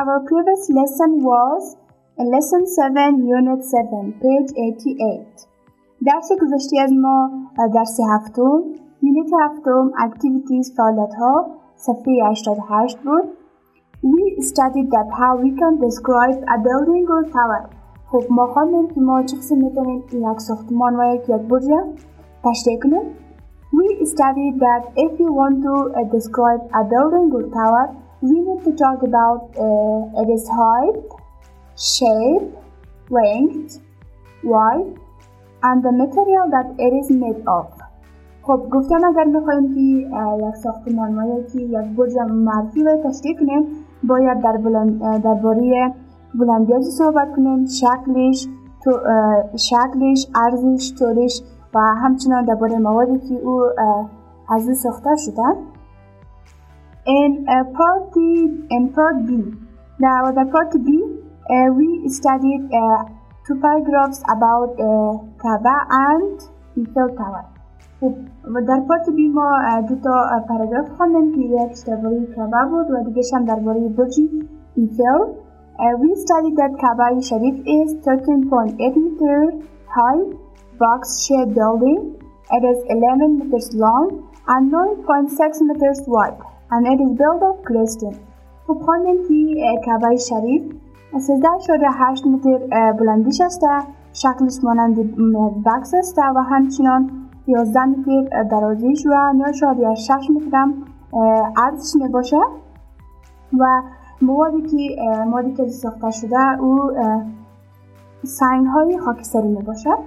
[0.00, 1.76] Our previous lesson was
[2.16, 5.46] lesson 7 unit 7 page 88
[6.06, 7.30] درس گذشته از ما
[7.74, 8.62] درس هفتم
[9.02, 13.24] یونیت هفتم activities فعالیت ها صفحه 88 بود
[14.02, 17.62] We studied that how we can describe a building or tower
[18.10, 21.64] خب ما خواندیم که ما چه قسم میتونیم یک ساختمان و یک یک برج
[22.44, 23.02] تشریح کنیم
[23.72, 27.86] We studied that if you want to uh, describe a building or tower
[28.21, 30.97] we need to talk about uh, its height,
[31.77, 32.47] shape,
[33.09, 33.81] length,
[34.43, 34.95] weight,
[35.63, 37.67] and the material that it is made of.
[38.41, 43.63] خب گفتم اگر می‌خوایم که یک ساختمان و یکی یک برج معرفی و تشریح کنیم
[44.03, 45.93] باید در بلند درباره
[46.35, 48.47] بلندیازی صحبت کنیم شکلش
[48.83, 48.91] تو
[49.57, 51.41] شکلش ارزش طورش
[51.73, 53.63] و همچنان درباره موادی که او
[54.49, 55.53] از او ساخته شدن
[57.06, 58.20] in uh, part D,
[58.70, 59.32] in part B.
[59.98, 60.88] Now the part B,
[61.50, 63.04] uh, we studied uh,
[63.46, 66.40] two paragraphs about uh, Kaaba and
[66.78, 67.44] Eiffel Tower.
[68.68, 69.50] در پارت بی ما
[69.88, 74.20] دو تا پاراگراف خواندیم که یکش درباره کعبه بود و دیگهش هم درباره برج
[74.74, 75.20] ایفل.
[76.02, 79.40] We studied that Kaaba Sharif is 13.8 meter
[79.96, 80.22] high
[80.78, 82.00] box-shaped building.
[82.56, 86.40] It is 11 meters long and 9.6 meters wide.
[86.71, 87.55] And it is built of
[88.85, 90.63] خواندیم که کعبه شریف
[91.13, 93.61] 13.8 متر بلندیش است
[94.13, 94.95] شکلش مانند
[95.65, 97.11] بکس است و همچنان
[97.47, 100.73] 11 متر درازیش و 9.6 متر هم
[101.57, 102.47] عرضش می باشد
[103.59, 103.81] و
[104.21, 104.95] موادی که
[105.27, 106.91] موادی که ساخته شده او
[108.23, 109.97] سنگ های خاکستری می باشد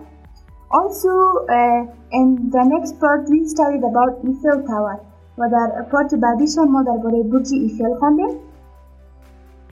[0.70, 1.12] Also,
[1.48, 1.82] uh,
[2.18, 5.07] in the next part, we studied about Eiffel Tower.
[5.37, 8.29] و در پارت بعدیش هم ما درباره برج ایفل خواندیم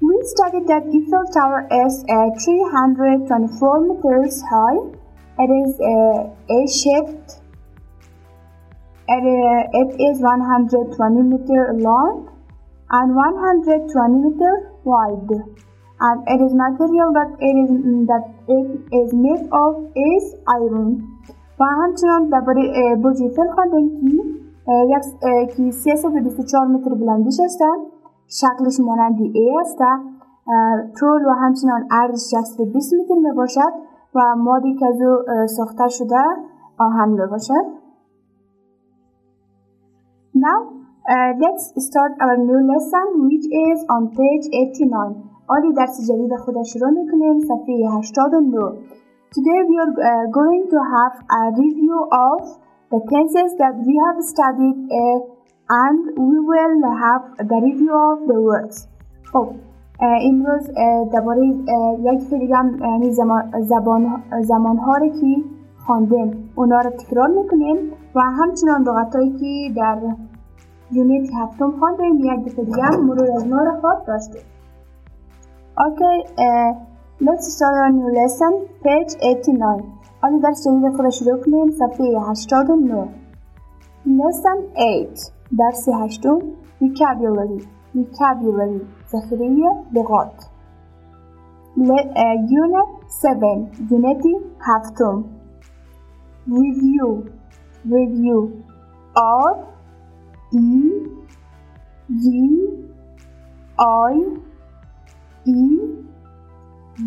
[0.01, 4.79] We studied that Eiffel Tower is uh, 324 meters high.
[5.43, 7.29] It is uh, A-shaped.
[9.07, 12.33] It, uh, it is 120 meter long
[12.89, 15.29] and 120 meter wide.
[15.99, 17.69] And it is material that it is
[18.09, 18.67] that it
[19.01, 21.07] is made of is iron.
[21.59, 27.60] و همچنان درباره برج ایفل خواندیم که که 324 متر بلندیش است
[28.28, 29.78] شکلش مانند ای است
[31.00, 33.72] طول و همچنان عرضش 120 متر می باشد
[34.14, 36.20] و مادی که از او ساخته شده
[36.78, 37.66] آهن می باشد
[40.44, 40.60] Now
[41.12, 45.16] uh, let's start our new lesson which is on page 89
[45.48, 48.60] آلی درس جدید خود شروع می کنیم صفحه 89
[49.34, 51.98] Today we are uh, going to have a review
[52.28, 52.40] of
[52.91, 55.19] the tenses that we have studied uh,
[55.85, 55.99] and
[56.29, 58.87] we will have the review of the words
[59.33, 59.47] خب
[60.01, 60.71] امروز
[61.13, 61.47] درباره
[61.99, 63.11] یک سری هم یعنی
[63.61, 65.35] زبان زمان ها رو که
[65.85, 67.77] خواندیم اونا رو تکرار میکنیم
[68.15, 69.97] و همچنان لغتهایی که در
[70.91, 74.41] یونیت هفتم خواندیم یک دفعه دیگه هم مرور از ما رو خواد داشتیم
[75.87, 76.71] Okay, uh,
[77.21, 79.94] let's start our new lesson, page 89.
[80.22, 83.08] حالا درس جدید خود شروع کنیم صفحه 89
[84.06, 86.38] Lesson 8 درس هشتم
[86.82, 87.62] Vocabulary
[87.96, 88.80] Vocabulary
[89.12, 90.44] ذخیره لغات
[92.62, 94.26] Unit 7 Unit
[94.60, 95.24] هفتم
[96.48, 97.08] Review
[97.84, 98.40] Review
[99.16, 99.52] R
[100.52, 100.90] E
[102.22, 102.24] V
[103.78, 104.16] I
[105.46, 105.62] E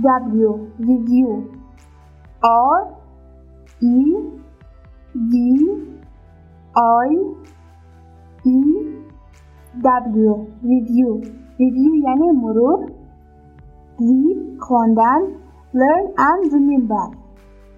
[0.03, 0.51] W
[0.89, 1.31] Review
[2.43, 2.98] R
[3.81, 3.95] E
[5.15, 5.33] V
[6.75, 7.11] I
[8.45, 8.59] E
[9.81, 11.11] W review
[11.59, 12.91] review یعنی مرور
[13.99, 15.21] read خواندن
[15.73, 17.05] learn and remember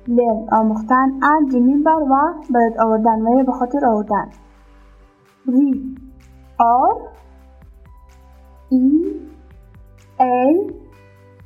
[0.08, 2.14] learn آموختن and remember و
[2.54, 4.30] باید آوردن و به خاطر آوردن
[5.48, 5.80] read
[6.60, 6.94] R
[8.72, 8.86] E
[10.20, 10.46] A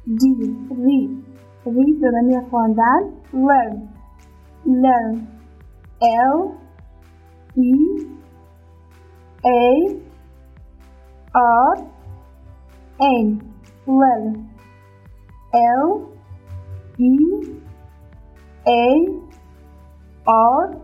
[0.08, 0.24] D
[0.70, 1.12] read
[1.66, 3.02] read به معنی خواندن
[3.34, 3.95] learn
[4.66, 5.28] learn
[6.02, 6.58] L
[7.56, 7.72] E
[9.46, 10.02] A
[11.36, 11.76] R
[13.00, 13.54] N.
[13.88, 14.50] Learn
[15.54, 16.10] L
[16.98, 17.18] E
[18.68, 19.06] A
[20.28, 20.82] R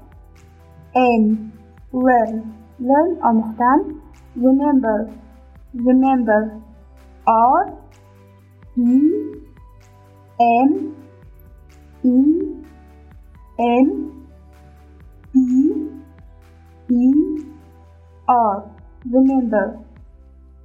[0.96, 1.52] N.
[1.92, 4.02] Learn learn understand?
[4.36, 5.10] Remember.
[5.74, 6.62] Remember.
[7.28, 7.78] R
[8.78, 9.02] E
[10.40, 10.96] M
[12.04, 12.61] E
[13.60, 14.28] M
[15.34, 15.40] P
[16.90, 17.14] E
[18.28, 18.72] R.
[19.10, 19.80] Remember,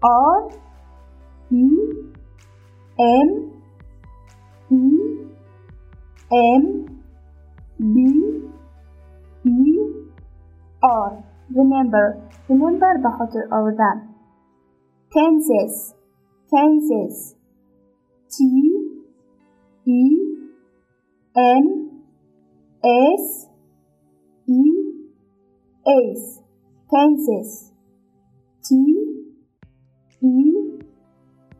[0.02, 0.50] R
[1.50, 1.68] E
[2.98, 3.52] M
[4.70, 4.82] E
[6.32, 7.02] M
[7.78, 8.42] B
[9.44, 9.78] E
[10.82, 11.24] R.
[11.54, 14.14] Remember, remember the hotel or them.
[15.12, 15.94] Kansas,
[16.50, 17.34] Kansas.
[18.28, 18.44] T
[19.86, 20.00] E
[21.36, 21.95] N
[22.85, 23.47] S
[24.47, 24.63] E
[25.85, 26.41] S
[26.89, 27.73] tenses
[28.63, 28.75] T
[30.21, 30.79] E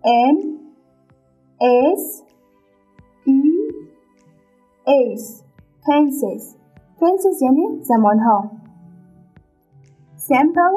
[0.04, 0.36] N
[1.62, 2.24] S
[3.26, 3.42] E
[4.88, 5.44] S
[5.86, 6.58] tenses
[7.00, 8.52] tenses یعنی زمانها
[10.18, 10.76] simple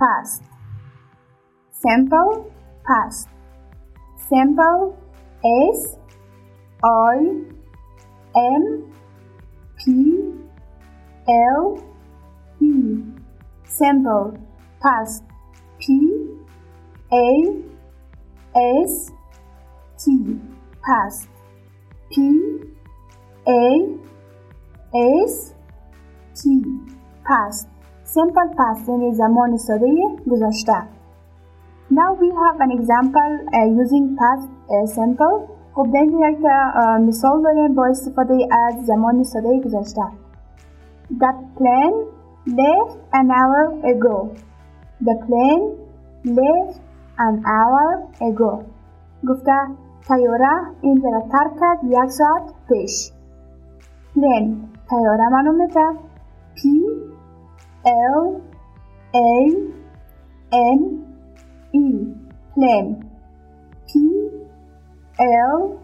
[0.00, 0.42] past
[1.84, 2.30] simple
[2.88, 3.28] past
[4.30, 4.94] simple
[5.42, 5.98] S
[6.84, 7.16] I
[8.34, 8.62] M
[9.84, 9.84] P
[11.28, 11.78] L
[12.60, 12.72] E
[13.64, 14.26] simple
[14.82, 15.24] past
[15.78, 15.84] P
[17.12, 17.28] A
[18.84, 19.10] S
[19.98, 20.04] T
[20.84, 21.28] past
[22.10, 22.14] P
[23.48, 23.64] A
[25.26, 25.54] S
[26.34, 26.42] T
[27.24, 27.68] past
[28.04, 29.86] simple past یعنی زمان ساده
[30.30, 31.00] گذشته
[31.90, 35.36] Now we have an example uh, using past uh, simple
[35.75, 36.37] خب در یک
[37.07, 40.01] مثال داریم با استفاده از زمان ساده گذشته.
[41.19, 41.97] The plane
[42.47, 44.17] left an hour ago.
[45.07, 45.65] The plane
[46.37, 46.79] left
[47.17, 47.87] an hour
[48.21, 48.63] ago.
[49.27, 49.51] گفته
[50.07, 53.11] تیاره اینجا را ترک یک ساعت پیش.
[54.15, 54.53] Plane
[54.89, 55.87] تیاره منو میشه.
[56.55, 56.61] P
[57.85, 58.41] L
[59.13, 59.51] A
[60.51, 60.79] N
[61.73, 61.85] E.
[62.55, 63.04] Plane.
[65.19, 65.79] L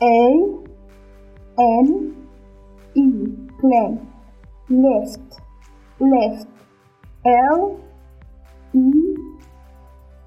[0.00, 0.18] A
[1.58, 2.14] N
[2.94, 3.06] E.
[3.60, 3.98] Plane
[4.68, 5.40] left.
[5.98, 6.48] Left.
[7.24, 7.80] L
[8.72, 9.16] E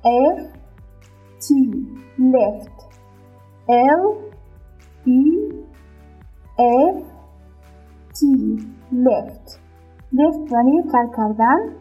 [0.04, 0.40] F
[1.40, 1.86] T.
[2.18, 2.78] Left.
[3.70, 4.18] L
[5.06, 5.22] E
[6.60, 6.98] F
[8.14, 8.26] T.
[8.92, 9.60] Left.
[10.12, 11.78] Left running कर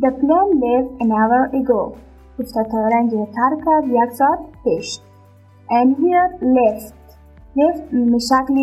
[0.00, 1.96] The plane left an hour ago.
[2.38, 4.99] İşte öğrenciye tarka diyaksak کرد یک ساعت پیش
[5.69, 6.97] and here left
[7.57, 8.55] left به شکل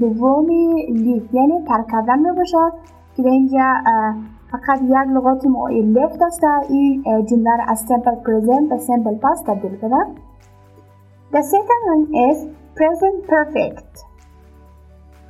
[0.00, 2.72] دومی لیف یعنی ترک کردن می باشد
[3.16, 3.74] که اینجا
[4.52, 9.46] فقط یک لغات معین left است این جمله را از simple present به simple past
[9.46, 9.96] تبدیل کرده
[11.32, 12.38] The second one is
[12.78, 13.94] present perfect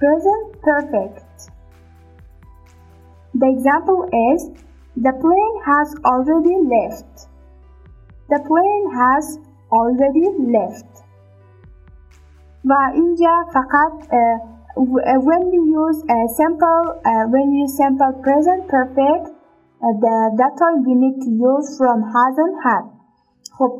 [0.00, 1.50] present perfect
[3.40, 4.00] The example
[4.30, 4.40] is
[5.06, 7.28] the plane has already left
[8.32, 9.24] The plane has
[9.78, 10.92] already left
[12.64, 14.38] و اینجا فقط uh,
[15.28, 20.54] when we use a simple uh, when we use simple present perfect uh, the, that
[20.62, 22.84] time we need to use from has and had
[23.58, 23.72] خب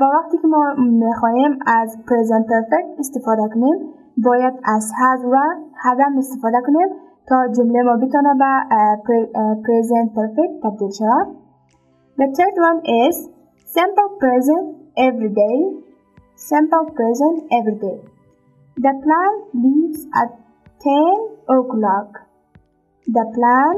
[0.00, 3.78] و وقتی که ما میخواهیم از present perfect استفاده کنیم
[4.24, 5.36] باید از had و
[5.84, 6.88] had هم استفاده کنیم
[7.28, 8.52] تا جمله ما بتونه به
[9.66, 11.26] present perfect تبدیل شود
[12.18, 13.14] The third one is
[13.76, 15.57] simple present every day
[16.35, 17.97] simple present every day
[18.79, 20.37] The plan leaves at
[20.81, 22.19] 10 o'clock.
[23.07, 23.75] The plan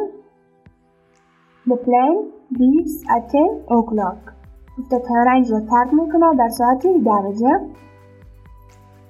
[1.66, 4.34] The plane leaves at 10 o'clock.
[4.78, 7.60] گفته طیاره اینجا ترک می‌کنه در ساعت درجه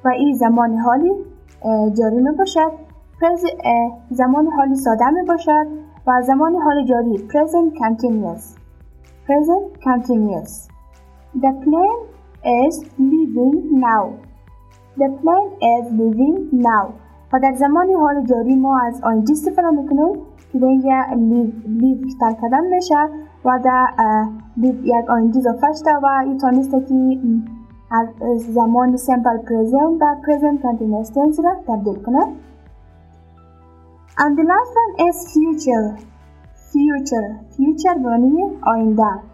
[0.06, 1.12] و این زمان حالی
[1.94, 2.72] جاری می باشد
[4.10, 5.68] زمان حالی ساده می باشد
[6.08, 8.44] و زمان حال جاری present continuous
[9.28, 10.69] present continuous
[11.45, 12.03] The plane
[12.63, 14.05] is leaving now
[14.97, 16.87] The plane is leaving now
[17.33, 20.13] و در زمان حال جاری ما از آینجی استفاده میکنیم
[20.53, 21.03] که به اینجا
[21.67, 23.09] لیو ترک کردن میشه
[23.45, 23.87] و در
[24.57, 27.19] لیو یک آینجی اضافه شده و این تانسته که
[27.91, 28.09] از
[28.41, 32.27] زمان سیمپل پریزنت و پریزنت کنتینوس تنس را تبدیل کنه
[34.17, 35.87] And the last one is future.
[36.73, 37.29] Future.
[37.57, 39.28] Future معنی آینده.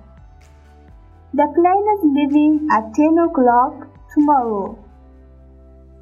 [1.34, 3.74] The plane is leaving at 10 o'clock
[4.14, 4.76] tomorrow.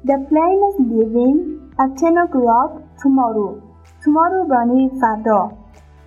[0.03, 1.37] The plane is leaving
[1.77, 3.61] at 10 o'clock tomorrow.
[4.03, 5.51] Tomorrow معنی فردا.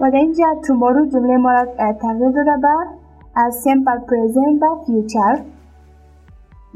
[0.01, 2.69] و در اینجا tomorrow جمله ما را تغییر داده به
[3.35, 5.37] از simple present و future.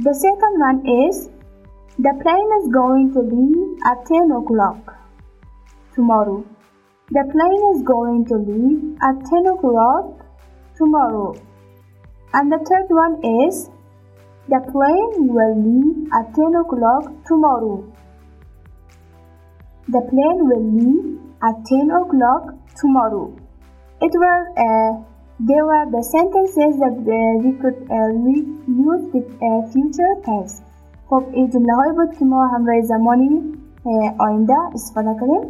[0.04, 1.30] The second one is
[1.98, 4.82] the plane is going to leave at 10 o'clock
[5.94, 6.44] tomorrow.
[7.16, 10.04] The plane is going to leave at 10 o'clock
[10.78, 11.34] tomorrow.
[12.32, 13.14] And the third one
[13.46, 13.70] is
[14.48, 17.84] the plane will leave at 10 o'clock tomorrow.
[19.88, 23.34] The plane will leave at 10 o'clock tomorrow.
[24.00, 25.04] It will uh,
[25.38, 28.40] They were the sentences that uh, we could uh, we
[28.72, 30.62] use with uh, future tense.
[31.10, 33.42] خب این جمله هایی بود که ما همراه زمانی
[34.18, 35.42] آینده استفاده کنیم.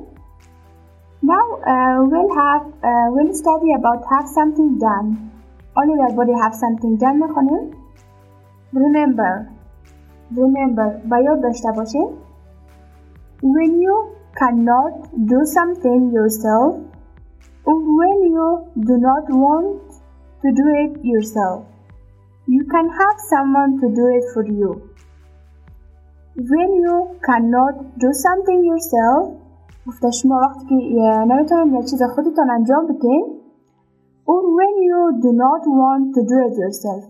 [1.23, 5.31] Now uh, we'll have uh, we'll study about have something done.
[5.75, 7.71] آیا درباره have something done میخونیم؟
[8.75, 9.35] Remember
[10.33, 12.09] Remember با یاد داشته باشین
[13.43, 13.97] When you
[14.41, 14.95] cannot
[15.33, 16.73] do something yourself
[17.69, 18.49] or when you
[18.91, 19.81] do not want
[20.43, 21.59] to do it yourself
[22.55, 24.71] you can have someone to do it for you
[26.53, 26.97] when you
[27.29, 29.23] cannot do something yourself
[29.87, 30.75] گفته شما وقتی که
[31.29, 33.40] نمیتونین یه چیز خودتان انجام بدین
[34.32, 37.04] or when you do not want to do it yourself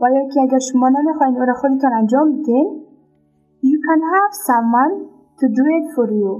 [0.00, 2.68] و یا که اگر شما نمی‌خواین او را خودتان انجام بدین
[3.70, 4.94] you can have someone
[5.40, 6.32] to do it for you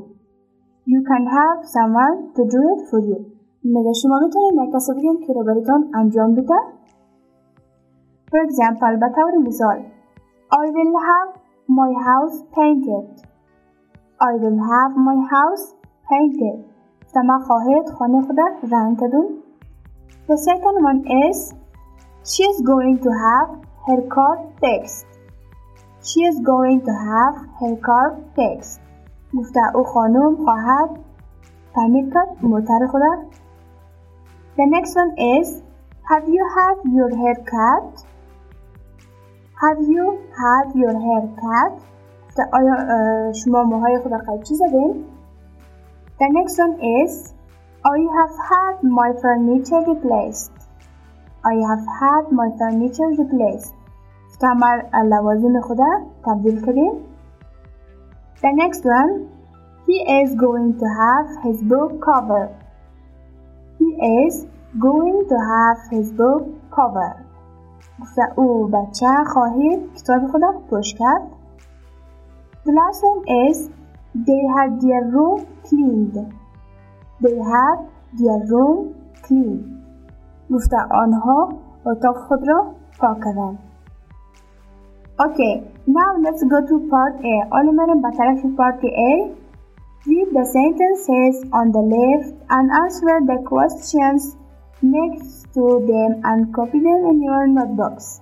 [0.92, 3.18] you can have someone to do it for you
[3.64, 6.58] میگه شما می‌تونید یک کسی بگین که را براتان انجام بده
[8.30, 9.78] for example به طور مثال
[10.64, 11.30] I will have
[11.80, 13.08] my house painted
[14.30, 15.64] I will have my house
[16.10, 16.58] painted
[17.14, 18.36] شما خواهید خانه خود
[18.72, 19.37] رنگ کدون
[20.27, 21.53] The second one is
[22.31, 23.49] she is going to have
[23.87, 25.05] her car fixed
[26.09, 28.79] She is going to have her car fixed
[29.37, 30.89] گفته او خانم خواهد
[31.75, 33.11] تعمیر کرد موتر خدا
[34.57, 35.63] The next one is
[36.09, 38.05] Have you had your hair cut?
[39.63, 40.05] Have you
[40.41, 41.73] had your hair cut?
[42.27, 42.75] گفته آیا
[43.33, 45.05] شما موهای خود را قیچی زدین؟
[46.19, 47.33] The next one is
[47.87, 50.51] I have had my furniture replaced.
[51.51, 53.73] I have had my furniture replaced.
[54.31, 55.91] استعمل لوازم خدا
[56.25, 56.93] تبدیل کردیم.
[58.41, 59.11] The next one
[59.87, 62.45] He is going to have his book cover.
[63.79, 63.89] He
[64.23, 64.45] is
[64.79, 66.43] going to have his book
[66.75, 67.11] cover.
[68.01, 71.21] گفته او بچه خواهید کتاب خدا پشت کرد.
[72.65, 73.69] The last one is
[74.15, 76.15] They had their room cleaned.
[77.23, 77.77] They had
[78.19, 78.77] their room
[79.23, 79.63] cleaned.
[80.51, 81.49] گفته آنها
[81.85, 82.65] اتاق خود را
[82.99, 83.59] پاک کردند.
[85.19, 85.53] Okay,
[85.87, 87.35] now let's go to part A.
[87.51, 89.13] حالا بریم به طرف part A.
[90.05, 94.21] Read the sentences on the left and answer the questions
[94.81, 98.19] next to them and copy them in your notebooks.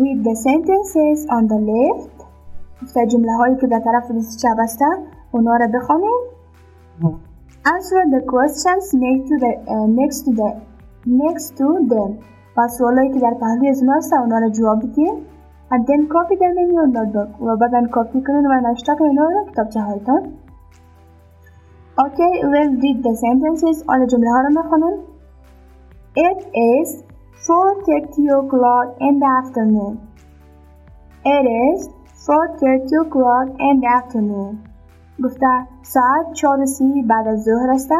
[0.00, 2.16] Read the sentences on the left.
[2.82, 4.96] گفته جمله هایی که در طرف دست چپ هستن
[5.32, 6.33] اونا رو بخونید.
[7.65, 10.49] Answer the questions next to the uh, next to the
[11.19, 12.11] next to them.
[12.57, 15.13] पास सोलह की यार पहले इसमें सा उन्होंने जवाब दिए
[15.71, 17.39] and then copy them in your notebook.
[17.47, 20.19] Rather than copy करें वरना नष्टा करें ना तब चाहे तो
[21.97, 25.01] Okay, we'll read the sentences और जुमला हर में खानन.
[26.25, 26.95] It is
[27.43, 29.97] 4:30 o'clock in the afternoon.
[31.25, 31.89] It is
[32.29, 34.55] 4:30 o'clock in the afternoon.
[35.24, 35.46] گفته
[35.82, 37.90] ساعت چهار سی بعد از ظهر است.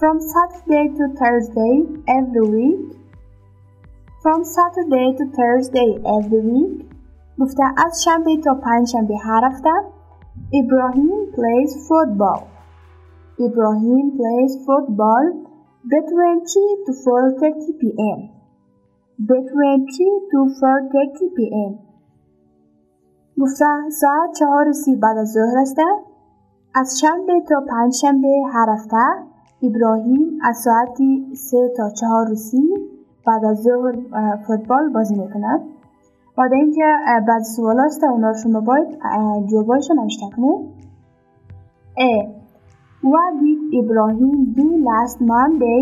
[0.00, 1.74] From Saturday to Thursday
[2.18, 2.86] every week.
[4.22, 6.92] From Saturday to Thursday every week.
[7.40, 9.70] گفته از شنبه تا پنج شنبه هر هفته.
[10.60, 12.40] Ibrahim plays football.
[13.46, 15.24] Ibrahim plays football
[15.94, 18.20] between 3 to 4.30 p.m.
[19.32, 21.85] Between 3 to 4.30 p.m.
[23.41, 25.77] گفته ساعت چهار سی بعد از ظهر است.
[26.75, 28.97] از شنبه تا پنج شنبه هر هفته
[29.63, 32.63] ابراهیم از ساعتی سه تا چهار سی
[33.27, 33.95] بعد از ظهر
[34.47, 35.61] فوتبال بازی می‌کند
[36.37, 36.85] و در اینجا
[37.27, 38.87] بعد سوال است اونا شما باید
[39.51, 40.77] جوابایش نوشته کنید
[41.99, 42.13] A.
[43.13, 45.81] What did Ibrahim do last Monday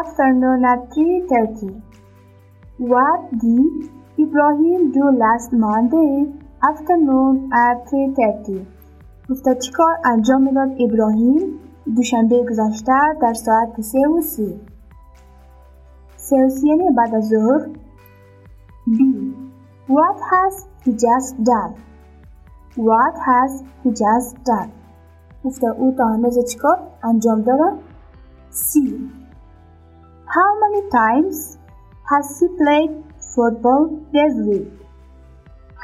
[0.00, 1.70] afternoon at 3.30?
[2.92, 3.74] What did
[4.24, 8.65] Ibrahim do last Monday afternoon at 3.30?
[9.29, 11.59] گفته چیکار انجام میداد ابراهیم
[11.95, 14.59] دوشنبه گذشته در ساعت سه و سی
[16.15, 17.67] سه و سی یعنی بعد از ظهر
[18.89, 18.99] B.
[19.87, 21.73] What has he just done?
[22.75, 24.71] What has he just done?
[25.43, 27.71] گفته او تا هنوز چیکار انجام داده
[28.51, 28.79] C.
[30.35, 31.57] How many times
[32.11, 32.91] has he played
[33.35, 33.83] football
[34.13, 34.82] this week?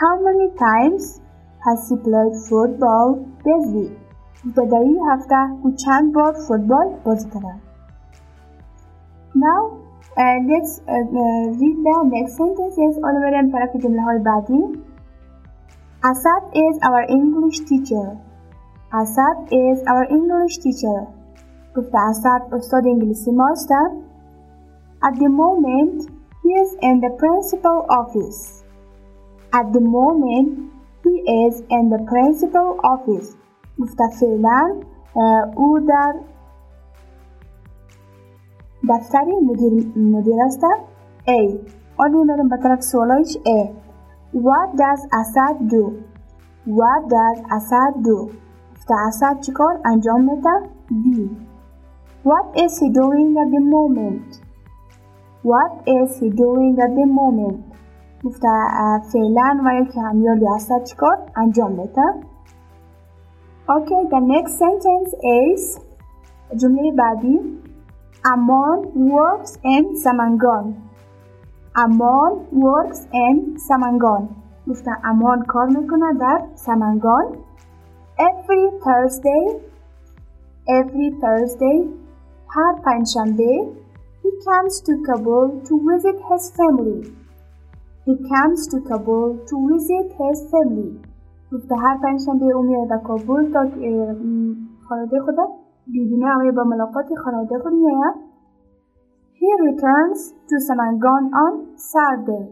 [0.01, 1.21] How many times
[1.65, 3.07] has he played football
[3.45, 3.97] this week?
[4.45, 7.55] گفته در این هفته او چند بار فوتبال بازی کرده
[9.35, 9.61] Now
[10.17, 14.63] uh, let's uh, uh, read the next sentences حالا بریم طرف جمله های بعدی
[16.03, 18.07] Asad is our English teacher
[19.01, 21.07] Asad is our English teacher
[21.75, 23.89] گفته اسد استاد انگلیسی ما هستن
[25.03, 26.09] At the moment,
[26.43, 28.63] he is in the principal office.
[29.53, 30.47] At the moment,
[31.03, 31.13] he
[31.45, 33.29] is in the principal office.
[33.79, 34.75] گفته فعلا
[35.55, 36.13] او در
[38.89, 40.61] دفتر مدیر, مدیر است
[41.27, 41.57] A
[41.97, 43.69] حالا میریم به طرف سوالایش A
[44.33, 45.83] What does Asad do?
[46.67, 48.31] What does Asad do?
[48.75, 50.49] گفته اسد چیکار انجام میده؟
[50.89, 51.29] B
[52.25, 54.41] What is he doing at the moment?
[55.43, 57.68] What is he doing at the moment?
[59.12, 62.20] فعلا و یک همیاری هستد چیکار انجام بدم
[63.68, 65.12] Okay, the next sentence
[65.44, 65.80] is
[66.56, 67.40] جمله بعدی
[68.26, 68.78] Amon
[69.16, 70.64] works in Samangan.
[71.76, 74.28] Amon works in Samangan.
[74.68, 76.42] گفتن Amon کار میکنه در
[78.18, 79.60] Every Thursday
[80.68, 81.88] Every Thursday
[82.48, 83.68] هر پنجشنبه
[84.22, 87.19] He comes to Kabul to visit his family.
[88.10, 90.92] He comes to Kabul to visit his family.
[91.52, 93.68] گفته هر پنجشنبه او میاد به کابل تا
[94.88, 95.36] خانواده خود
[95.88, 98.14] ببینه و با ملاقات خانواده خود میآید
[99.40, 101.52] He returns to Samangan on
[101.92, 102.44] Saturday.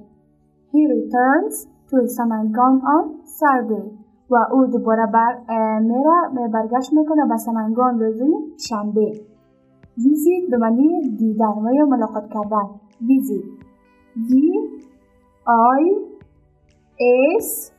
[0.72, 1.54] He returns
[1.90, 3.04] to Samangan on
[3.40, 3.88] Saturday.
[4.30, 5.38] و او دوباره بر
[5.78, 8.34] میره برگشت می‌کنه به سمنگان روزی
[8.68, 9.12] شنبه
[10.04, 12.66] ویزیت به معنی دیدن و یا ملاقات کردن
[13.08, 13.44] ویزیت
[14.28, 14.30] V
[15.47, 15.81] I
[17.39, 17.71] S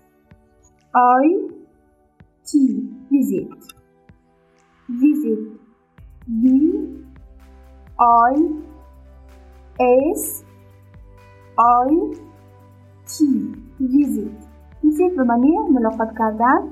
[0.95, 1.25] I
[2.47, 2.59] T
[3.11, 3.49] visit
[4.89, 5.43] visit
[6.29, 6.45] V
[7.99, 8.35] I
[9.81, 10.45] S
[11.59, 11.91] I
[13.07, 13.15] T
[13.81, 14.37] visit
[14.83, 16.71] visit به معنی ملاقات کردن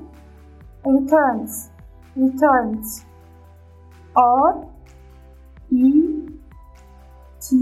[0.85, 1.69] returns
[2.17, 3.05] returns
[4.15, 4.53] R
[5.71, 5.91] E
[7.39, 7.55] T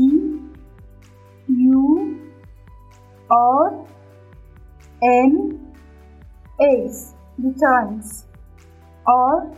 [1.48, 2.25] U
[3.30, 3.74] R
[5.02, 5.60] N
[6.60, 8.26] Ace returns
[9.08, 9.52] R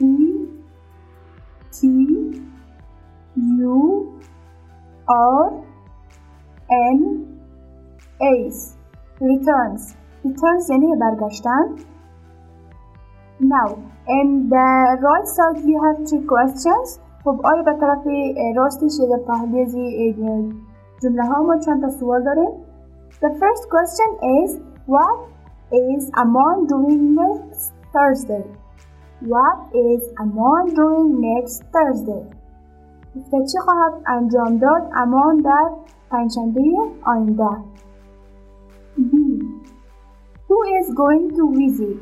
[0.00, 0.16] E
[1.72, 1.80] T
[3.36, 4.20] U
[5.08, 5.52] R
[6.70, 7.00] N
[8.20, 8.76] Ace
[9.20, 11.76] returns returns یعنی برگشتن
[13.40, 13.68] Now
[14.06, 14.70] in the
[15.06, 18.06] right side you have two questions خب آیا به طرف
[18.56, 20.14] راستش یه پهلیزی
[21.02, 22.50] جمله ها ما چند تا سوال داریم
[23.20, 24.08] The first question
[24.40, 25.28] is what
[25.72, 28.44] is Amon doing next Thursday?
[29.20, 32.24] What is Amon doing next Thursday?
[33.16, 35.70] گفته چی خواهد انجام داد امان در
[36.10, 36.62] پنجشنبه
[37.06, 37.50] آینده
[38.98, 39.12] B
[40.48, 41.98] Who is going to visit?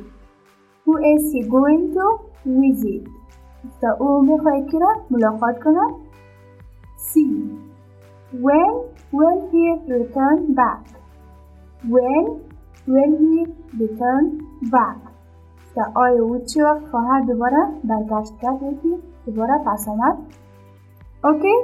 [0.84, 2.06] Who is he going to
[2.44, 3.08] visit?
[3.64, 5.94] گفته او میخواهد کی را ملاقات کند
[6.96, 7.20] C
[8.32, 8.72] When
[9.12, 10.82] will he return back?
[11.94, 12.24] When
[12.86, 13.46] will he
[13.82, 14.24] return
[14.74, 14.98] back
[15.74, 20.16] که آیا او چه وقت خواهد دوباره برگشت کرد یکی دوباره پس آمد
[21.24, 21.58] okay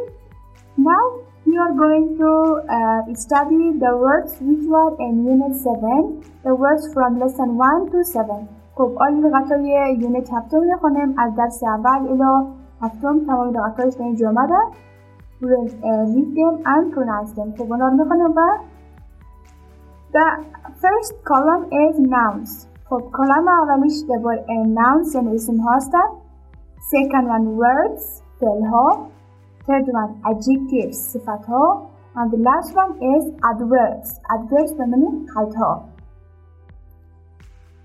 [0.79, 1.05] now
[1.47, 2.31] you are going to
[2.77, 8.03] uh, study the words which were in unit 7 the words from lesson 1 to
[8.03, 12.47] 7 خب آن لغت های یونیت هفتم میخونیم از درس اول الى
[12.81, 14.59] هفتم تمام لغت هایش به اینجا آمده
[15.43, 18.41] read them and pronounce them خب اونا رو میخونیم و
[20.13, 20.27] The
[20.83, 22.67] first column is nouns.
[22.89, 24.37] خب کلم اولیش دبار
[24.79, 26.09] nouns یعنی اسم هاستن
[26.93, 29.09] second one words فعل ها
[29.67, 31.87] third one adjectives صفت ها
[32.17, 35.89] and the last one is adverbs adverbs به معنی خط ها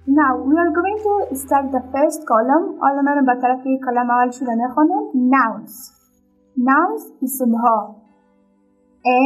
[0.08, 4.32] Now we are going to start the first column حالا من به طرف کلم اول
[4.32, 5.74] شروع میخونیم nouns
[6.58, 7.96] nouns اسم ها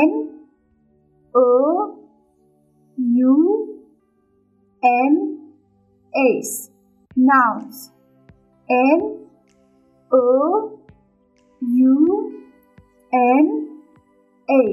[0.05, 0.11] N
[1.35, 1.96] O
[3.14, 3.84] U
[4.82, 5.52] N
[6.14, 6.70] S.
[7.16, 7.90] Nouns.
[8.70, 9.26] N
[10.12, 10.78] O
[11.60, 12.44] U
[13.12, 13.82] N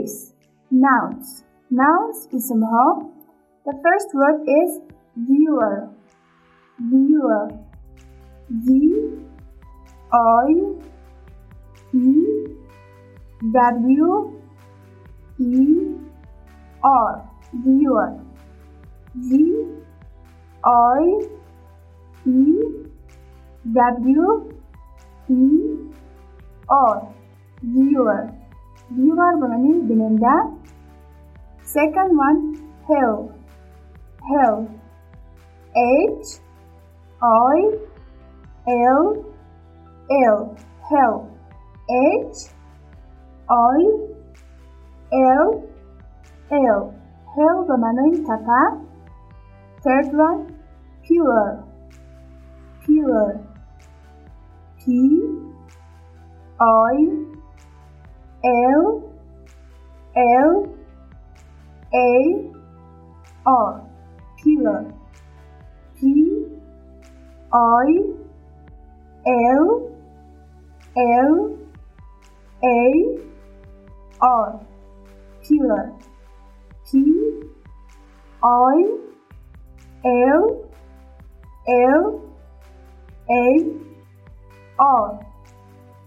[0.03, 0.33] S.
[0.71, 1.43] Nouns.
[1.69, 3.15] Nouns is ismha
[3.65, 4.79] the first word is
[5.15, 5.89] viewer.
[6.77, 7.49] Viewer.
[8.49, 9.09] V
[10.13, 10.49] I
[11.91, 12.45] E
[13.51, 14.41] W
[15.39, 15.95] E
[16.83, 17.29] R.
[17.53, 18.24] Viewer.
[19.15, 19.65] V
[20.65, 21.27] I
[22.25, 22.85] E
[23.73, 24.51] W
[25.29, 25.41] E
[26.67, 27.07] R.
[27.63, 28.29] Viewer.
[28.91, 30.35] Viewer bunun dilinde
[31.63, 33.31] second one hell.
[34.29, 34.67] Hell.
[35.75, 36.39] H
[37.23, 37.57] I
[38.67, 39.15] L
[40.11, 40.57] L.
[40.89, 41.15] Hell.
[41.89, 42.51] H
[43.49, 43.79] I
[45.13, 45.63] L
[46.51, 46.81] L.
[47.35, 48.61] Hell bunun tepe
[49.85, 50.59] Third one
[51.05, 51.63] pure
[52.83, 53.39] pure
[54.83, 55.21] P
[56.59, 56.95] I
[58.43, 59.13] L
[60.17, 60.75] L
[61.93, 62.51] A
[63.45, 63.87] R
[64.41, 64.57] P
[67.53, 67.85] I
[69.27, 69.69] L
[70.97, 71.57] L
[72.63, 73.19] A
[74.19, 74.65] R
[75.43, 75.93] pure
[76.89, 77.41] P
[78.43, 79.04] I
[80.05, 80.69] L
[81.67, 82.21] L
[83.29, 83.45] A
[84.79, 85.19] O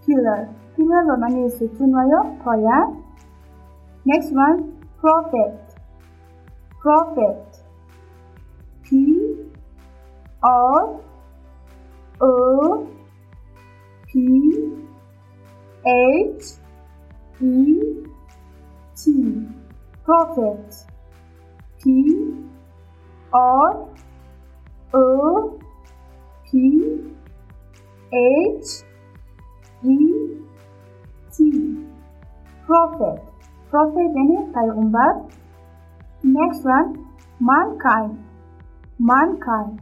[0.05, 0.49] Killer.
[0.75, 2.95] Killer romanesi Tunoyo Toya.
[4.05, 5.59] Next one, Prophet.
[6.81, 7.45] Prophet.
[8.83, 9.35] P
[10.43, 11.01] O
[12.21, 12.87] O
[14.07, 14.19] P
[15.85, 16.43] H
[17.41, 17.79] E
[18.95, 19.47] T
[20.03, 20.73] Prophet
[21.81, 22.48] P
[23.33, 23.87] R
[24.93, 25.59] O
[26.45, 26.51] P
[28.11, 28.83] H
[29.83, 29.97] E
[31.31, 31.37] T.
[32.65, 33.21] Prophet.
[33.69, 35.15] Prophet yani peygamber
[36.23, 36.93] Next one
[37.39, 38.17] Mankind.
[38.99, 39.79] Mankind.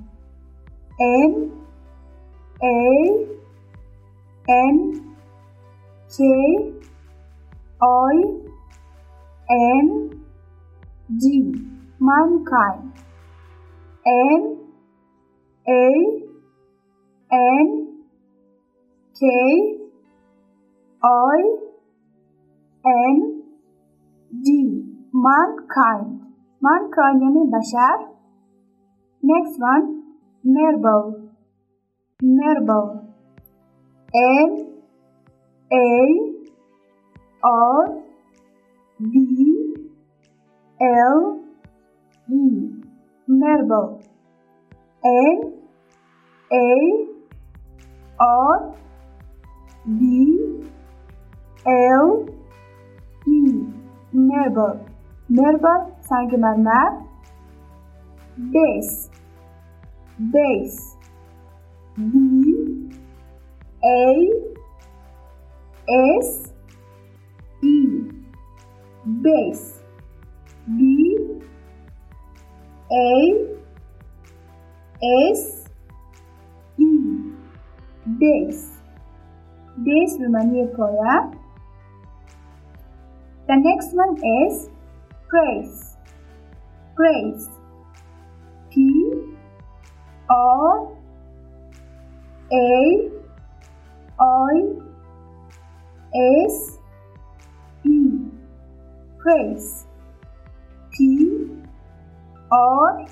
[1.00, 1.52] M
[2.62, 3.28] A
[4.48, 5.02] N
[6.18, 6.24] K
[7.82, 8.16] I
[9.50, 10.10] N
[11.10, 11.56] D.
[12.00, 12.92] Mankind.
[14.08, 14.42] N
[15.68, 15.86] A
[17.32, 17.68] N
[19.20, 19.22] K
[21.04, 21.40] I
[22.86, 23.44] N
[24.44, 24.48] D.
[25.14, 26.22] Mankind.
[26.62, 27.98] Mankind yani bashar
[29.24, 30.04] next one
[30.44, 31.04] merbal
[32.22, 32.86] merbal
[34.14, 34.52] m
[35.72, 35.90] a
[37.44, 37.86] r
[39.00, 39.14] b
[40.80, 41.20] l
[42.30, 42.87] e.
[43.28, 44.02] marble.
[45.04, 45.54] N
[46.52, 47.08] A
[48.20, 48.76] R
[49.86, 50.64] B
[51.66, 52.26] L
[53.28, 53.40] E
[54.14, 54.86] marble.
[55.30, 57.06] Marble sanguemarnar.
[58.38, 59.10] Base.
[60.32, 60.96] Base.
[61.98, 62.90] D
[63.84, 64.48] A
[65.90, 66.54] S
[67.64, 67.76] E
[69.22, 69.82] base.
[70.68, 70.97] B
[72.92, 73.58] A
[75.32, 75.68] S
[76.80, 77.32] E
[78.20, 78.72] Days.
[79.84, 81.34] Days for koya.
[83.48, 84.70] The next one is
[85.28, 85.98] praise.
[86.96, 87.50] Praise.
[88.72, 88.82] P
[90.30, 90.98] O
[92.52, 93.12] A
[94.20, 94.54] I
[96.16, 96.78] S
[97.86, 98.22] E.
[99.20, 99.87] Praise
[102.52, 103.06] or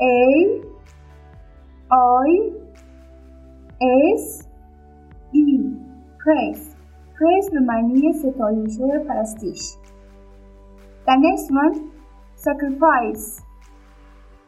[0.00, 0.62] a
[1.90, 2.52] i
[4.16, 4.48] s
[5.32, 5.46] e
[6.22, 6.76] praise.
[7.16, 9.60] Praise Romania se tolișoară prestij.
[11.04, 11.90] The next one,
[12.34, 13.24] sacrifice.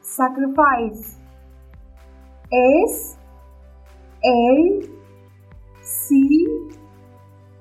[0.00, 1.02] Sacrifice.
[2.92, 3.18] S
[4.22, 4.42] A
[5.82, 6.08] C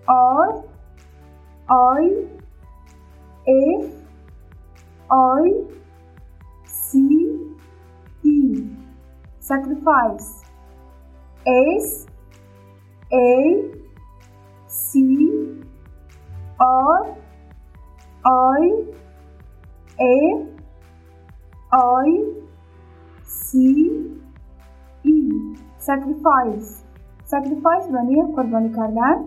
[0.08, 0.64] R
[1.70, 2.28] I
[3.82, 3.86] F
[5.12, 5.79] I
[9.50, 10.44] sacrifice.
[11.48, 12.06] Ace, S
[13.12, 13.32] A
[14.68, 14.92] C
[16.60, 17.18] R
[18.26, 18.62] I
[20.00, 20.16] A
[21.72, 22.10] I
[23.24, 23.58] C
[25.04, 25.18] E
[25.78, 26.86] sacrifice.
[27.26, 29.20] Sacrifice yani kurbanlıklar.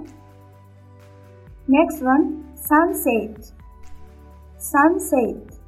[1.68, 2.24] Next one
[2.56, 3.54] sunset.
[4.58, 5.62] Sunset.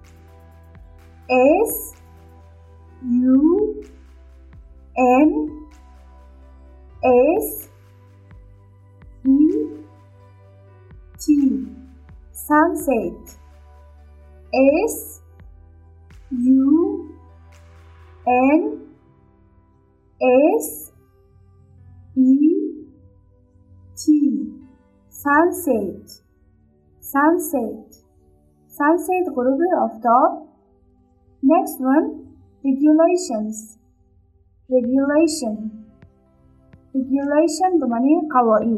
[1.66, 1.94] S
[3.02, 3.93] U
[4.97, 5.29] N
[7.03, 7.69] S
[9.25, 9.39] E
[11.19, 11.25] T
[12.33, 13.37] sunset
[14.53, 15.21] S
[16.31, 17.15] U
[18.27, 18.79] N
[20.21, 20.91] S
[22.15, 22.29] E
[23.95, 24.03] T
[25.09, 26.05] sunset
[27.01, 27.95] sunset
[28.67, 30.47] sunset غروب آفتاب
[31.43, 32.07] next one
[32.63, 33.77] regulations
[34.74, 35.54] regulation.
[36.94, 38.76] Regulation bermakna kawai.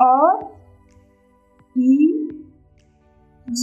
[0.00, 0.16] O
[1.76, 1.92] E
[3.52, 3.62] G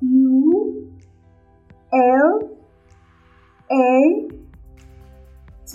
[0.00, 0.88] U
[1.92, 2.30] L
[3.72, 3.98] A
[5.66, 5.72] T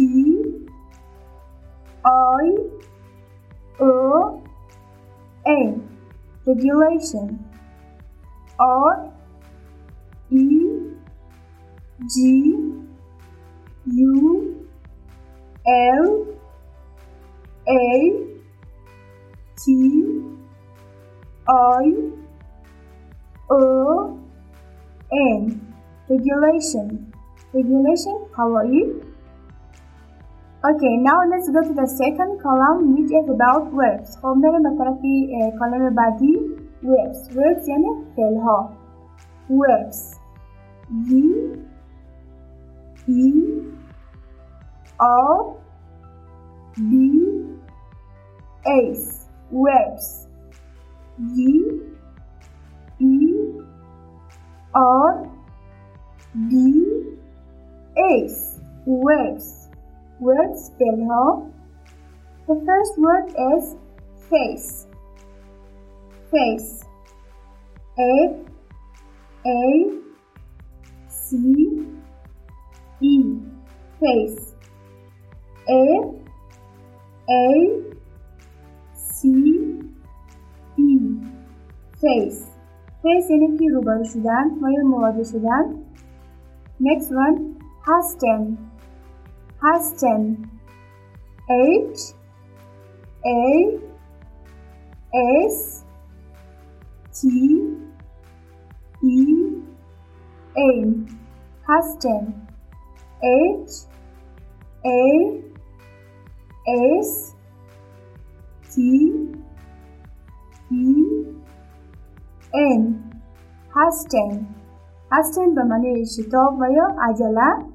[2.05, 2.45] I
[3.79, 4.41] O
[5.45, 5.57] A
[6.45, 7.39] regulation
[8.59, 9.11] O,
[10.29, 10.45] E
[12.07, 12.82] G
[13.92, 14.54] U
[15.66, 16.26] L
[17.68, 18.12] A
[19.56, 19.64] T
[21.48, 21.92] I
[23.50, 24.18] O
[25.12, 25.42] N
[26.10, 27.12] regulation
[27.52, 29.02] regulation how are you
[30.64, 34.16] Okay, now let's go to the second column which is about verbs.
[34.16, 34.98] خب بریم به طرف
[35.58, 36.38] کالم بعدی
[36.82, 37.30] verbs.
[37.30, 38.70] verbs یعنی فعل ها.
[39.50, 40.18] verbs.
[40.90, 41.10] V
[43.08, 43.32] E
[45.03, 45.55] R
[46.75, 47.57] B
[48.65, 50.27] S verbs.
[51.19, 51.81] V
[52.99, 53.33] E
[54.73, 55.29] R
[56.49, 57.03] B
[57.97, 59.63] S verbs
[60.23, 61.51] word spell how?
[62.47, 63.75] The first word is
[64.29, 64.87] face.
[66.31, 66.83] Face.
[67.99, 68.35] F
[69.45, 69.91] A
[71.09, 71.85] C
[73.01, 73.23] E.
[73.99, 74.52] Face.
[75.68, 76.06] F
[77.28, 77.46] A
[78.94, 79.28] C
[80.78, 80.90] E.
[82.00, 82.42] Face.
[83.02, 85.64] face یعنی که روبرو شدن و یا مواجه شدن.
[86.80, 87.38] Next one,
[87.86, 88.68] hasten.
[89.60, 90.50] hasten
[91.48, 92.14] H
[93.26, 93.78] A
[95.50, 95.84] S
[97.12, 97.20] T
[99.02, 99.26] E
[100.56, 101.08] N
[101.66, 102.48] hasten
[103.22, 103.86] H
[104.84, 105.42] A
[106.67, 107.35] S
[108.71, 109.31] T
[110.71, 110.85] E
[112.53, 113.03] N.
[113.75, 114.47] Hasten
[115.11, 117.67] Hasten bermakna Shitobaya Ajala.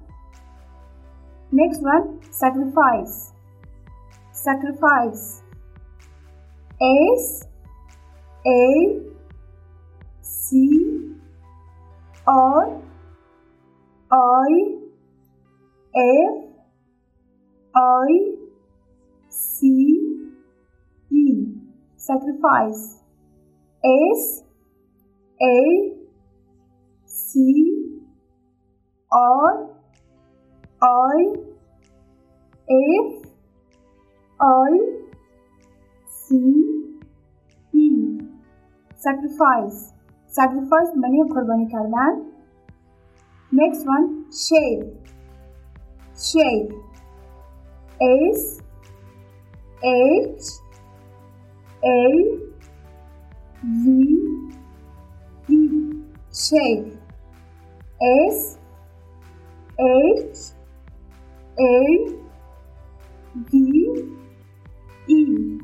[1.53, 3.33] Next one sacrifice.
[4.33, 5.43] Sacrifice.
[6.81, 7.45] S
[8.47, 8.65] A
[10.23, 11.13] C
[12.27, 12.81] R
[14.11, 14.51] I
[15.95, 16.35] F
[17.75, 18.38] I
[19.59, 19.67] C
[21.11, 21.25] E
[21.97, 23.03] sacrifice.
[23.85, 24.45] S
[25.43, 25.93] A
[27.07, 27.45] C
[29.11, 29.69] R
[30.83, 31.27] I
[32.71, 33.13] F
[34.41, 34.71] I
[36.07, 36.37] C
[37.73, 38.21] E
[38.95, 39.93] sacrifice.
[40.27, 42.19] Sacrifice many kurbani kardan
[43.51, 44.85] next one shape
[46.15, 46.73] shape
[48.01, 48.61] S
[49.85, 50.43] H
[51.85, 52.39] A
[53.63, 53.85] V
[55.49, 55.61] E.
[56.33, 56.99] Shape.
[58.01, 58.59] S
[59.79, 60.39] H
[61.59, 61.91] L
[63.51, 63.53] V
[65.09, 65.59] E.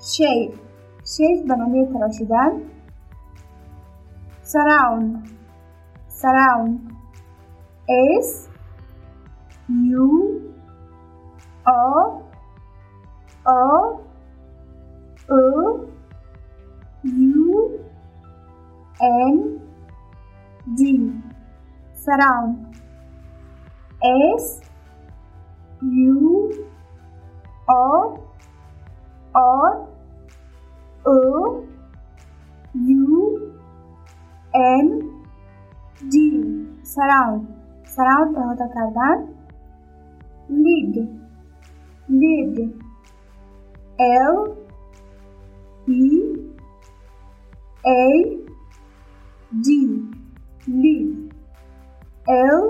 [0.00, 0.54] Shape.
[1.04, 2.60] Shape बनाने तराशीदार
[4.52, 5.32] surround.
[6.08, 6.92] Surround.
[7.88, 8.48] S
[9.68, 10.52] U
[11.66, 12.21] R.
[13.44, 13.50] a
[15.30, 15.42] a
[17.04, 17.80] u
[19.00, 19.36] n
[20.76, 20.80] d
[22.04, 22.50] surround
[24.02, 24.60] s
[25.82, 26.50] u
[27.68, 28.20] or
[29.34, 29.68] or
[31.04, 31.18] o
[32.74, 33.18] u
[34.54, 34.86] n
[36.12, 36.14] d
[36.84, 37.40] surround
[37.94, 39.14] surround होता है
[40.50, 40.96] lead
[42.10, 42.81] lead
[44.01, 44.57] L
[45.87, 46.37] E
[47.85, 48.37] A
[49.65, 49.67] D
[50.67, 51.33] lead
[52.27, 52.63] L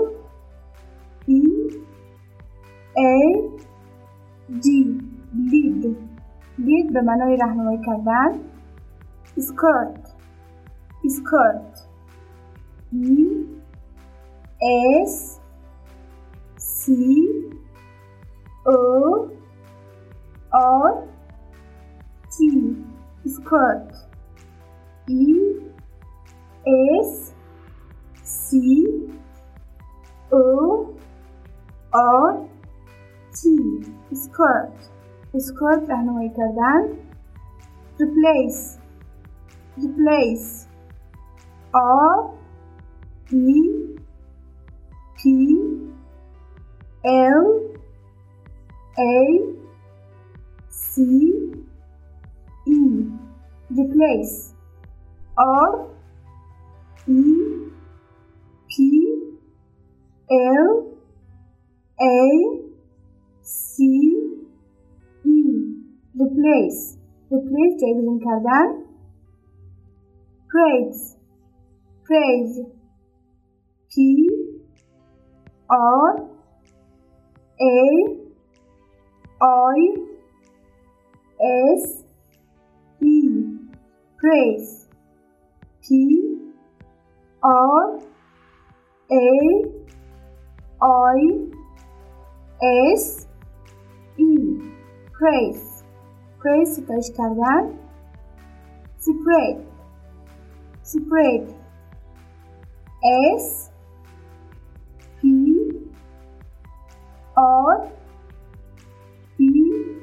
[1.26, 1.42] E
[2.96, 3.16] A
[4.64, 4.66] D
[5.50, 5.96] lead
[6.58, 8.40] lead به معنای راهنمایی کردن
[9.38, 10.08] skirt
[11.16, 11.88] skirt
[12.92, 13.48] E
[15.10, 15.40] S
[16.56, 16.92] C
[18.66, 19.28] O
[20.52, 21.11] R T
[23.42, 23.94] skirt
[25.08, 25.34] E
[27.02, 27.32] S
[28.22, 28.86] C
[30.32, 30.94] O
[31.92, 32.48] R
[33.32, 33.48] T
[34.14, 34.76] skirt
[35.38, 36.88] skirt راهنمایی کردن
[38.00, 38.78] replace
[39.82, 40.66] replace
[41.74, 42.30] R
[43.32, 43.60] E
[45.16, 45.22] P
[47.04, 47.46] L
[48.98, 49.38] A
[50.68, 51.61] C E
[53.72, 54.54] replace
[55.36, 55.86] R
[57.06, 57.22] E
[58.68, 58.74] P
[60.30, 60.68] L
[62.00, 62.18] A
[63.42, 63.84] C
[65.24, 65.38] E
[66.20, 66.96] replace
[67.30, 68.66] replace جایگزین کردن
[70.52, 71.16] praise
[72.06, 72.54] praise
[73.90, 74.28] P
[75.70, 76.28] R
[77.60, 77.78] A
[79.40, 79.78] I
[81.40, 82.01] S E
[84.23, 84.87] Praise.
[85.81, 86.39] P
[87.43, 87.99] R
[89.11, 89.25] A
[90.81, 91.51] I
[92.95, 93.27] S
[94.17, 94.71] E.
[95.11, 95.83] Praise.
[96.39, 97.69] Praise para descargar.
[98.97, 99.65] Spread.
[100.85, 101.53] Spread.
[103.35, 103.71] S
[105.19, 105.91] P
[107.35, 107.91] R
[109.37, 109.97] E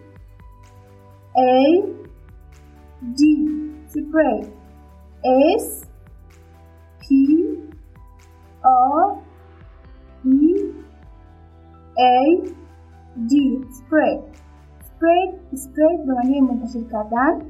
[1.38, 1.82] A
[3.16, 4.52] D spread.
[5.24, 5.84] S
[7.00, 7.56] P
[8.64, 9.22] O
[10.24, 10.72] E
[11.98, 12.42] A
[13.28, 14.20] D Spray.
[14.86, 15.22] Spray.
[15.56, 17.42] spread dönüyor mutluluklardan.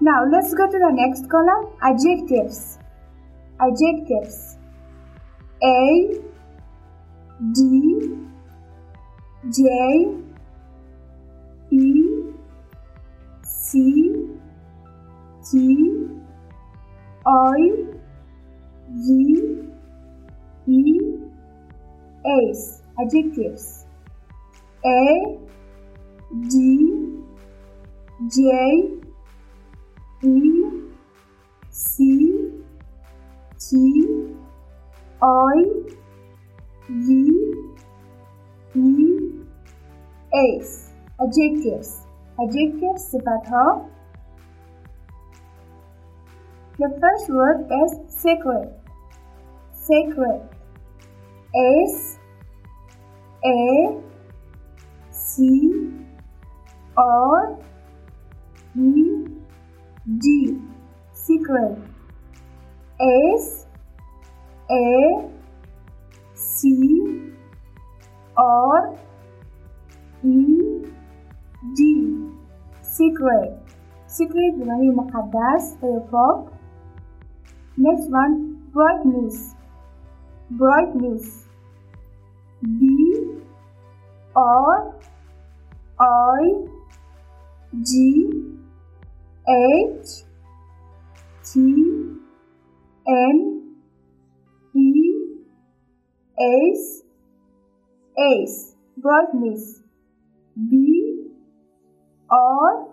[0.00, 1.66] Now let's go to the next column.
[1.80, 2.78] Adjectives.
[3.58, 4.58] Adjectives.
[5.62, 6.10] A
[7.40, 7.58] D
[9.50, 9.62] J
[11.70, 11.84] E
[13.42, 14.03] C
[15.50, 15.58] T
[17.26, 17.84] I
[19.04, 19.58] G
[20.66, 20.82] E
[22.24, 23.84] S adjectives
[24.86, 25.38] A
[26.48, 26.54] D
[28.28, 28.40] J
[30.22, 30.40] E
[31.70, 32.50] C
[33.60, 34.26] T
[35.22, 35.64] I
[36.90, 37.08] V
[38.74, 38.88] E
[40.32, 41.90] S adjectives
[42.40, 43.64] adjectives से पता
[46.76, 48.66] The first word is secret.
[49.70, 50.42] Secret.
[51.54, 52.18] S
[53.46, 54.02] A
[55.12, 55.92] C
[56.96, 57.56] R
[58.74, 59.26] E
[60.18, 60.58] D.
[61.12, 61.78] Secret.
[62.98, 63.66] S
[64.68, 65.30] A
[66.34, 67.30] C
[68.36, 68.98] R
[70.24, 70.36] E
[71.76, 71.80] D.
[72.82, 73.62] Secret.
[74.10, 76.53] Secret bukan mukaddas, huruf
[77.76, 79.54] next one brightness.
[80.50, 81.46] Brightness.
[82.62, 83.40] B
[84.36, 84.94] R
[86.00, 86.66] I
[87.82, 88.30] G
[89.48, 90.08] H
[91.44, 92.16] T
[93.06, 93.76] N
[94.74, 95.14] E
[96.38, 97.02] S
[98.16, 98.74] S.
[98.96, 99.82] Brightness.
[100.56, 101.26] B
[102.30, 102.88] R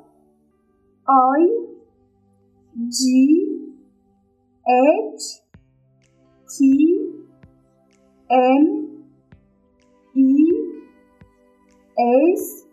[1.08, 1.48] I
[2.89, 3.51] G
[4.67, 5.21] H
[6.58, 7.10] T
[8.30, 9.04] M
[10.15, 10.62] E
[11.97, 12.63] S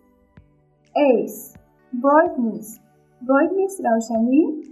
[0.96, 1.56] S.
[1.92, 2.78] Brightness.
[3.22, 4.68] Brightness roshani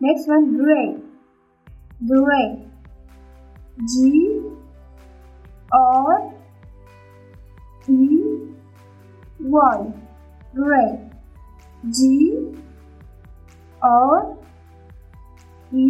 [0.00, 0.96] next one gray.
[2.06, 2.66] Gray.
[3.86, 4.42] G
[5.72, 6.32] R
[7.88, 8.22] E
[9.40, 9.92] Y.
[10.54, 11.10] Gray.
[11.90, 12.52] G
[13.82, 14.41] R
[15.73, 15.85] E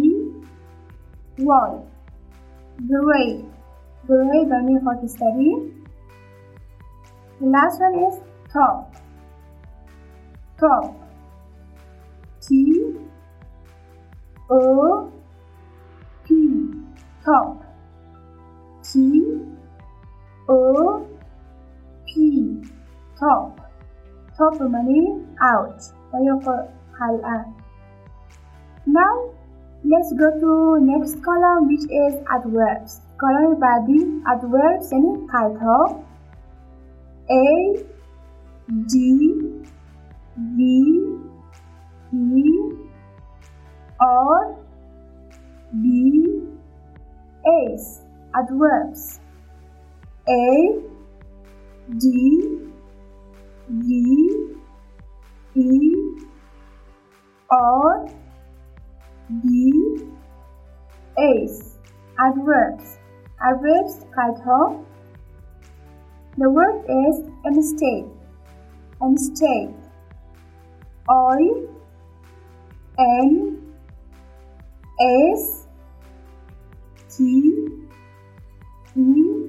[1.38, 1.70] Y
[2.86, 3.44] gray
[4.08, 5.72] gray برای خاکستری
[7.40, 8.14] the last one is
[8.52, 8.94] top
[10.60, 10.94] top
[12.40, 12.48] T
[14.50, 15.10] O
[16.24, 16.28] P
[17.24, 17.62] top
[18.82, 18.92] T
[20.48, 21.06] O
[22.06, 22.10] P
[23.20, 23.60] top
[24.38, 25.04] top money
[25.42, 25.80] out
[26.12, 26.64] ويقع
[26.98, 27.44] حلقة
[28.86, 29.14] now
[29.84, 30.50] let's go to
[30.84, 33.98] next column which is adverbs column بعدی
[34.34, 35.78] adverbs یعنی قیدها
[37.30, 37.48] A
[38.90, 38.94] D
[40.56, 40.58] V
[42.12, 42.50] E
[44.00, 44.56] R
[45.82, 45.86] B
[47.74, 48.02] S
[48.34, 49.20] adverbs
[50.28, 50.46] A
[52.02, 52.04] D
[53.68, 53.88] V
[55.54, 55.70] E
[57.50, 58.08] R
[59.29, 59.99] B
[61.17, 61.77] S
[62.19, 62.99] adverbs.
[63.41, 64.85] Adverbs title.
[66.37, 68.05] The word is a mistake.
[69.01, 69.75] A mistake.
[71.09, 71.65] I
[72.99, 73.73] N
[74.99, 75.67] S
[77.09, 77.67] T
[78.95, 79.43] E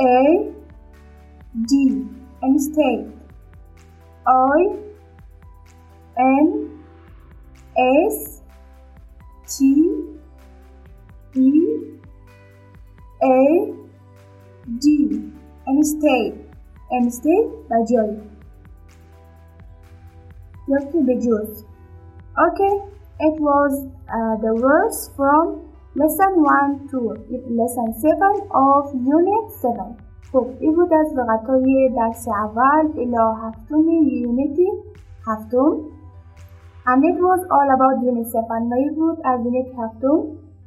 [0.00, 0.52] A
[1.66, 2.06] D
[2.42, 3.06] a mistake.
[4.26, 4.76] I
[6.18, 6.84] N
[7.76, 8.37] S
[9.47, 9.55] T
[11.35, 11.51] E
[13.21, 13.73] A
[14.81, 14.85] D
[15.67, 16.33] instead
[16.91, 18.17] instead بجای
[20.67, 21.65] یکی به جز
[22.47, 22.75] Okay,
[23.19, 23.73] it was
[24.09, 25.61] uh, the words from
[25.95, 26.99] lesson 1 to
[27.59, 28.83] lesson 7 of
[29.17, 34.67] unit 7 خب این بود از لغتهای درس اول الى هفتم یونیتی
[35.27, 35.77] هفتم
[36.87, 40.19] and it was all about unit 7 و این بود از یونیت هفتم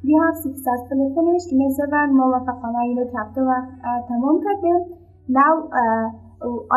[0.05, 3.67] we have successfully finished unit 7 ما موفقانه یونیت هفتم
[4.09, 4.79] تمام کردیم
[5.29, 6.07] now uh,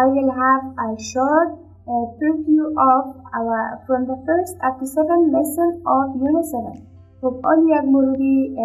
[0.02, 1.48] I will have a short
[1.92, 3.04] uh, preview of
[3.38, 6.82] our from the first up to 7 lesson of unit 7
[7.20, 8.56] خب آن یک مروری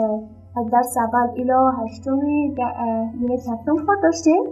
[0.57, 2.19] از درس اول الى هشتم
[3.21, 4.43] یونیت هفتم خود داشتیم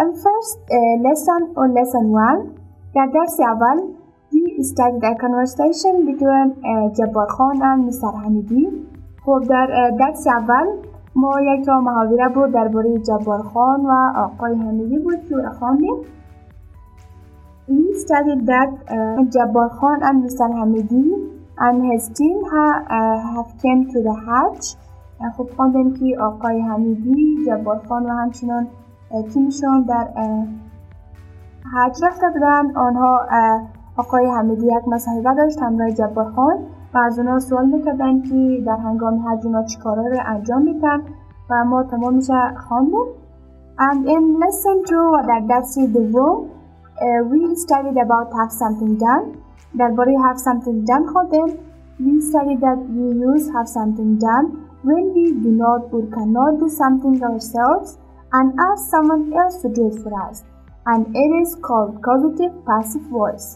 [0.00, 2.58] and first uh, lesson on lesson 1
[2.94, 3.78] در درس اول
[4.63, 6.47] studied a conversation between
[6.97, 8.69] جبار خان and مستر حمیدی
[9.25, 10.67] خب در درس اول
[11.15, 15.95] ما یک تا محاوره بود درباره جبار خان و آقای حمیدی بود که خواندیم
[17.67, 18.71] We studied that
[19.33, 20.47] Jabbar Khan and Mr.
[20.57, 21.05] Hamidi
[21.65, 22.65] and his team ha,
[23.35, 24.75] have came to the Hajj.
[25.37, 28.67] خب خواندیم که آقای حمیدی جبار خان و همچنان
[29.33, 30.07] تیمشون در
[31.73, 33.27] حج رفته بودن آنها
[33.97, 36.57] آقای حمیدی یک مصاحبه داشت همراه جبار خان
[36.93, 41.01] و از اونا سوال می‌کردن که در هنگام حج اونا چیکارا رو انجام میدن
[41.49, 42.29] و ما تمامش
[42.67, 43.05] خواندیم
[43.79, 46.45] and in lesson 2 و در درس دوم
[46.95, 49.37] uh, we studied about have something done
[49.79, 51.47] درباره have something done خواندیم
[51.99, 54.45] we studied that we use have something done
[54.83, 57.97] when we do not or cannot do something ourselves
[58.37, 60.37] and ask someone else to do it for us
[60.91, 63.47] and it is called causative passive voice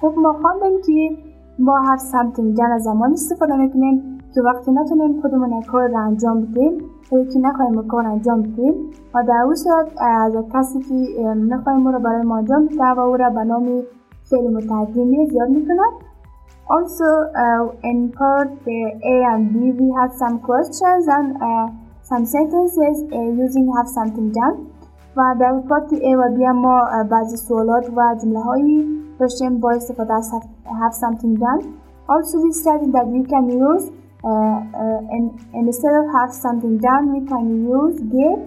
[0.00, 1.16] خب ما خواندیم که
[1.58, 6.40] ما have something done از زمان استفاده می‌کنیم که وقتی نتونیم خودمون کار رو انجام
[6.40, 6.72] بدیم
[7.12, 8.74] یا که نخواهیم کار انجام بدیم
[9.14, 13.00] و در اون صورت از کسی که نخواهیم او را برای ما انجام بده و
[13.00, 13.82] او را به نام
[14.30, 15.92] فعل متقدمی زیاد می‌کنند
[16.70, 17.08] Also,
[17.44, 21.66] uh, in part uh, A and B, we had some questions and uh,
[22.10, 24.56] some sentences uh, using have something done.
[25.16, 26.80] و در پارت A و B ما
[27.10, 30.31] بعضی سوالات و جمله هایی داشتیم با استفاده از
[30.65, 31.61] have something done.
[32.13, 33.85] Also, we studied that we can use
[34.29, 35.23] uh, uh, in,
[35.61, 37.45] instead of have something done, we can
[37.79, 38.39] use get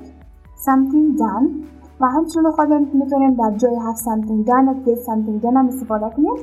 [0.68, 1.46] something done.
[2.00, 5.68] و همچنین خواهیم که میتونیم در جای have something done و get something done هم
[5.68, 6.36] استفاده کنیم.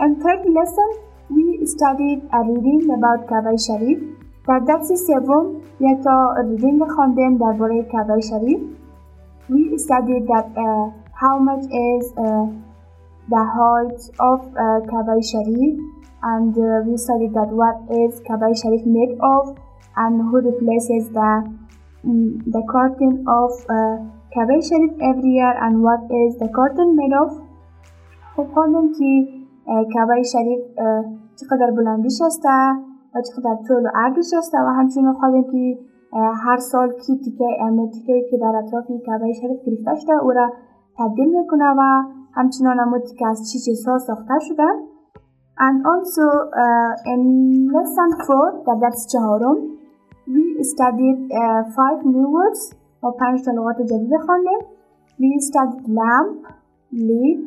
[0.00, 0.90] In third lesson,
[1.36, 3.98] we studied a reading about Kaaba Sharif.
[4.48, 5.46] در درس سوم
[5.80, 8.60] یک تا ریدینگ خواندیم درباره کعبه شریف.
[9.50, 10.86] We studied that uh,
[11.22, 12.46] how much is uh,
[13.29, 15.75] the height of uh, Kaaba Sharif
[16.23, 19.57] and uh, we studied that what is Kaaba Sharif made of
[19.97, 21.31] and who replaces the
[22.05, 23.97] um, the curtain of uh,
[24.33, 27.47] Kaaba Sharif every year and what is the curtain made of.
[28.37, 28.47] خب
[28.97, 29.27] که
[29.93, 30.59] کعبه شریف
[31.35, 32.49] چقدر بلندیش هسته
[33.15, 35.77] و چقدر طول و عرضش هسته و همچنین خواهیم که
[36.45, 37.45] هر سال کی تیکه
[37.93, 40.51] تیکه که در اطراف کعبه شریف گرفته شده او را
[40.97, 42.03] تبدیل میکنه و
[42.34, 44.62] همچنان همون تیکه از چی چیزها ساخته شده
[45.66, 46.26] and also
[46.64, 47.22] uh, in
[47.74, 49.56] lesson 4 در درس چهارم
[50.26, 54.58] we studied uh, five new words و پنج تا لغات جدید خواندیم
[55.20, 56.52] we studied lamp
[56.92, 57.38] lead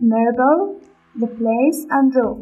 [0.00, 0.60] marble
[1.20, 2.36] the place and row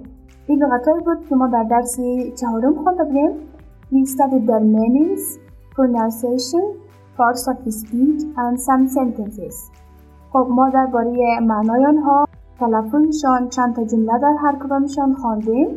[0.46, 1.96] این لغتهایی بود که ما در درس
[2.40, 3.30] چهارم خوانده بودیم
[3.92, 5.38] we studied their meanings
[5.76, 6.64] pronunciation
[7.18, 9.79] parts of speech and some sentences
[10.33, 12.27] خب ما درباره معنای آنها
[12.59, 15.67] تلفظشان چند تا جمله در هر کدامشان خواندیم.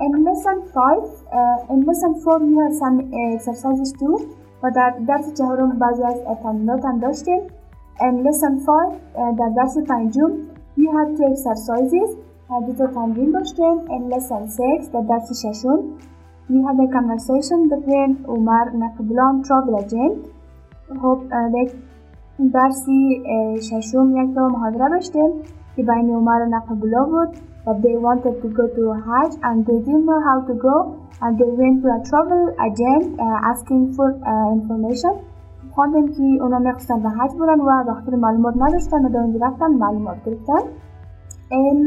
[0.00, 2.96] In lesson 5, uh, in lesson 4 we have some
[3.34, 4.20] exercises too.
[4.62, 7.40] و در درس چهارم بعضی از تمرینات هم داشتیم.
[8.00, 10.30] In lesson 5 uh, در درس پنجم
[10.78, 12.16] we had two exercises.
[12.66, 13.78] دو تا تمرین داشتیم.
[13.86, 14.48] In lesson
[14.80, 15.78] 6 در درس ششم
[16.50, 20.28] we had a conversation between عمر نقبلان travel agent.
[21.02, 21.18] خب
[22.48, 23.22] درسی
[23.60, 25.30] ششم یک تا محاضره داشتیم
[25.76, 27.28] که بین عمر و نقبلا بود
[27.64, 30.76] that they wanted to go to Hajj and they didn't know how to go
[31.22, 35.14] and they went to a travel agent uh, asking for uh, information.
[35.74, 39.70] خواندیم که اونا می‌خواستن به حج برن و داخل معلومات نداشتن و در اونجا رفتن
[39.70, 40.62] معلومات گرفتن.
[41.50, 41.78] In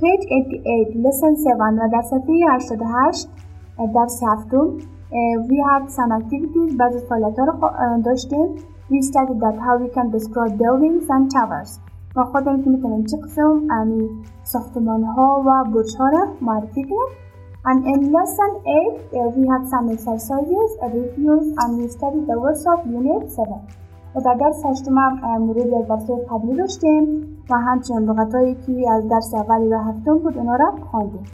[0.00, 3.28] page 88 lesson 7 و در صفحه 88
[3.94, 4.78] درس هفتم
[5.48, 8.48] we had some activities بعض فعالیت رو داشتیم.
[8.90, 11.70] We studied that how we can describe buildings and towers
[12.16, 14.08] و خودم که می‌تونیم چه قسم یعنی
[14.44, 17.26] ساختمان ها و برج ها را معرفی کنیم
[17.68, 22.64] And in lesson 8, uh, we had some exercises, reviews, and we studied the words
[22.72, 23.86] of unit 7.
[24.16, 29.08] و در درس هشتم هم مورد درس قبلی داشتیم و همچنین لغت هایی که از
[29.08, 31.24] درس اولی و هفتم بود اونا را خواندیم